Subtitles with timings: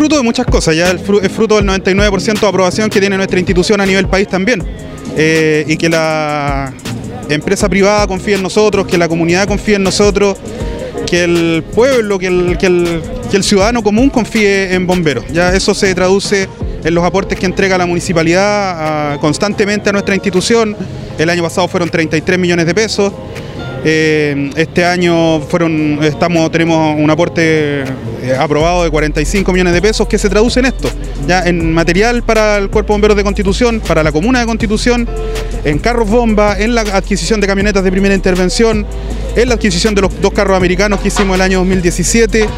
[0.00, 3.82] fruto de muchas cosas, ya es fruto del 99% de aprobación que tiene nuestra institución
[3.82, 4.64] a nivel país también.
[5.14, 6.72] Eh, y que la
[7.28, 10.38] empresa privada confíe en nosotros, que la comunidad confíe en nosotros,
[11.06, 12.66] que el pueblo, que el, que
[13.36, 15.26] el, ciudadano común confíe en bomberos.
[15.34, 16.48] Ya eso se traduce
[16.82, 20.78] en los aportes que entrega la municipalidad constantemente a nuestra institución.
[21.18, 23.12] El año pasado fueron 33 millones de pesos.
[23.84, 30.06] Eh, este año fueron, estamos, tenemos un aporte eh, aprobado de 45 millones de pesos
[30.06, 30.90] que se traduce en esto,
[31.26, 35.08] ya en material para el Cuerpo de Bomberos de Constitución, para la Comuna de Constitución,
[35.64, 38.86] en carros bomba, en la adquisición de camionetas de primera intervención,
[39.34, 42.48] en la adquisición de los dos carros americanos que hicimos el año 2017.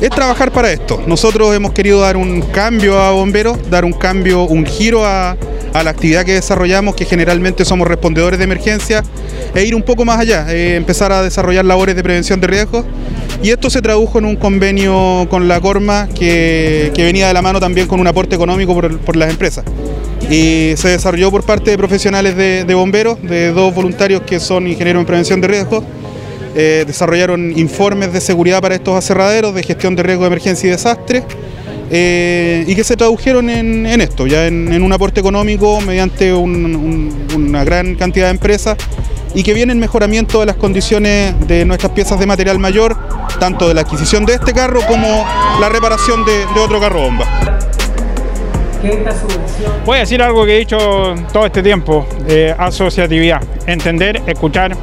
[0.00, 1.02] Es trabajar para esto.
[1.06, 5.36] Nosotros hemos querido dar un cambio a bomberos, dar un cambio, un giro a,
[5.74, 9.02] a la actividad que desarrollamos, que generalmente somos respondedores de emergencia,
[9.54, 12.86] e ir un poco más allá, eh, empezar a desarrollar labores de prevención de riesgos.
[13.42, 17.58] Y esto se tradujo en un convenio con la Corma que, venía de la mano
[17.58, 19.64] también con un aporte económico por, las empresas.
[20.30, 25.00] Y se desarrolló por parte de profesionales de, bomberos, de dos voluntarios que son ingenieros
[25.00, 25.84] en prevención de riesgos.
[26.54, 30.70] Eh, desarrollaron informes de seguridad para estos aserraderos, de gestión de riesgo de emergencia y
[30.70, 31.24] desastre
[31.96, 37.94] eh, y que se tradujeron en, esto, ya en, un aporte económico mediante una gran
[37.94, 38.76] cantidad de empresas
[39.32, 42.96] y que viene en mejoramiento de las condiciones de nuestras piezas de material mayor,
[43.38, 45.24] tanto de la adquisición de este carro como
[45.60, 47.26] la reparación de, otro carro bomba.
[49.86, 54.76] Voy a decir algo que he dicho todo este tiempo, eh, asociatividad, entender, escuchar,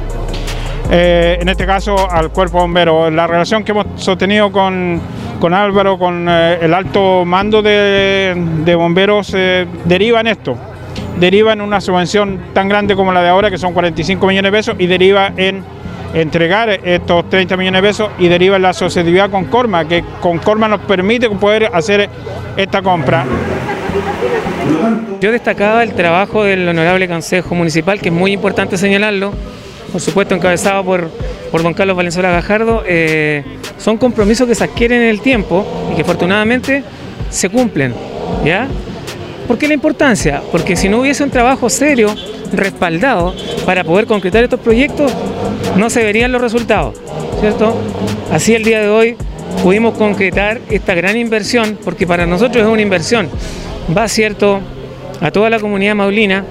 [0.90, 3.10] eh, en este caso al cuerpo bombero.
[3.10, 4.98] La relación que hemos sostenido con
[5.42, 10.56] con Álvaro, con eh, el alto mando de, bomberos, eh, deriva en esto.
[11.18, 14.56] Deriva en una subvención tan grande como la de ahora, que son 45 millones de
[14.56, 15.64] pesos, y deriva en
[16.14, 20.38] entregar estos 30 millones de pesos y deriva en la asociatividad con Corma, que con
[20.38, 22.08] Corma nos permite poder hacer
[22.56, 23.24] esta compra.
[25.20, 29.32] Yo destacaba el trabajo del Honorable Consejo Municipal, que es muy importante señalarlo,
[29.92, 31.10] por supuesto encabezado por,
[31.50, 32.82] por don Carlos Valenzuela Gajardo.
[32.86, 33.44] Eh,
[33.78, 36.82] son compromisos que se adquieren en el tiempo y que afortunadamente
[37.30, 37.94] se cumplen.
[38.44, 38.66] ¿ya?
[39.46, 40.42] ¿Por qué la importancia?
[40.50, 42.14] Porque si no hubiese un trabajo serio,
[42.52, 45.12] respaldado, para poder concretar estos proyectos,
[45.76, 46.94] no se verían los resultados.
[47.40, 47.76] ¿cierto?
[48.30, 49.16] Así el día de hoy
[49.62, 53.28] pudimos concretar esta gran inversión, porque para nosotros es una inversión.
[53.96, 54.60] Va, ¿cierto?,
[55.20, 56.44] a toda la comunidad maulina,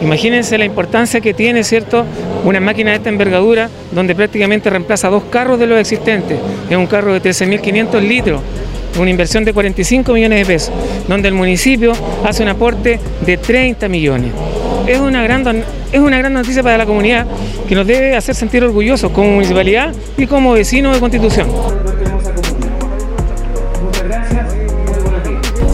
[0.00, 2.04] Imagínense la importancia que tiene, ¿cierto?,
[2.44, 6.38] una máquina de esta envergadura donde prácticamente reemplaza dos carros de los existentes.
[6.70, 8.40] Es un carro de 13.500 litros,
[8.98, 10.72] una inversión de 45 millones de pesos,
[11.08, 11.92] donde el municipio
[12.24, 14.32] hace un aporte de 30 millones.
[14.86, 17.26] Es una gran, es una gran noticia para la comunidad
[17.68, 21.77] que nos debe hacer sentir orgullosos como municipalidad y como vecinos de Constitución.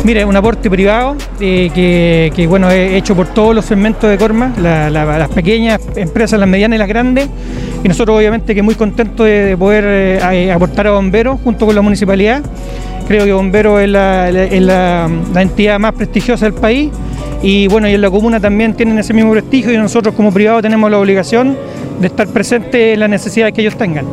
[0.05, 4.53] Mire, un aporte privado eh, que, bueno, es hecho por todos los segmentos de Corma,
[4.59, 7.27] las pequeñas empresas, las medianas y las grandes.
[7.83, 11.81] Y nosotros obviamente que muy contentos de, poder eh, aportar a Bomberos junto con la
[11.81, 12.43] municipalidad.
[13.09, 16.91] Creo que Bomberos es, la, entidad más prestigiosa del país
[17.43, 20.61] y bueno, y en la comuna también tienen ese mismo prestigio y nosotros como privados
[20.61, 21.57] tenemos la obligación
[21.99, 24.05] de estar presentes en las necesidades que ellos tengan.